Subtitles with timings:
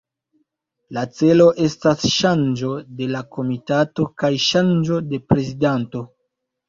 [0.97, 6.03] La celo estas ŝanĝo de la komitato, kaj ŝanĝo de prezidanto.